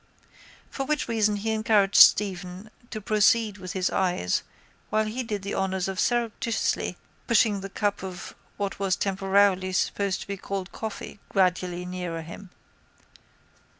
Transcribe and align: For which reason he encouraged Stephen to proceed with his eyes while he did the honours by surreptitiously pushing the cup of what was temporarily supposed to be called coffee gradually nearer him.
For 0.71 0.83
which 0.83 1.07
reason 1.07 1.35
he 1.35 1.51
encouraged 1.51 1.93
Stephen 1.97 2.71
to 2.89 2.99
proceed 2.99 3.59
with 3.59 3.73
his 3.73 3.91
eyes 3.91 4.41
while 4.89 5.05
he 5.05 5.21
did 5.21 5.43
the 5.43 5.53
honours 5.53 5.85
by 5.85 5.93
surreptitiously 5.93 6.97
pushing 7.27 7.61
the 7.61 7.69
cup 7.69 8.01
of 8.03 8.33
what 8.57 8.79
was 8.79 8.95
temporarily 8.95 9.71
supposed 9.73 10.21
to 10.21 10.27
be 10.27 10.37
called 10.37 10.71
coffee 10.71 11.19
gradually 11.29 11.85
nearer 11.85 12.23
him. 12.23 12.49